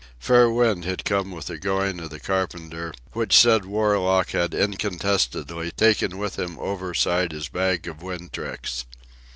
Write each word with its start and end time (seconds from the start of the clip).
Fair 0.17 0.49
wind 0.49 0.83
had 0.83 1.05
come 1.05 1.29
with 1.29 1.45
the 1.45 1.59
going 1.59 1.99
of 1.99 2.09
the 2.09 2.19
carpenter, 2.19 2.91
which 3.13 3.37
said 3.37 3.65
warlock 3.65 4.31
had 4.31 4.51
incontestably 4.51 5.69
taken 5.69 6.17
with 6.17 6.39
him 6.39 6.57
overside 6.57 7.31
his 7.31 7.49
bag 7.49 7.87
of 7.87 8.01
wind 8.01 8.33
tricks. 8.33 8.85